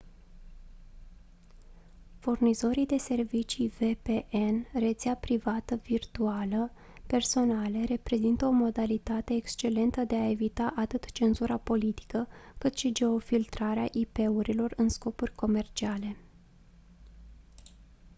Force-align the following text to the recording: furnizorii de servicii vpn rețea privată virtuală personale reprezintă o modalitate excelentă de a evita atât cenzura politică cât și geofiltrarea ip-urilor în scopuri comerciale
furnizorii 2.19 2.85
de 2.85 2.97
servicii 2.97 3.69
vpn 3.69 4.67
rețea 4.73 5.15
privată 5.15 5.75
virtuală 5.75 6.71
personale 7.07 7.83
reprezintă 7.83 8.45
o 8.45 8.51
modalitate 8.51 9.33
excelentă 9.33 10.03
de 10.03 10.15
a 10.15 10.29
evita 10.29 10.73
atât 10.75 11.05
cenzura 11.11 11.57
politică 11.57 12.27
cât 12.57 12.75
și 12.77 12.91
geofiltrarea 12.93 13.89
ip-urilor 13.93 14.73
în 14.75 14.89
scopuri 14.89 15.35
comerciale 15.35 16.17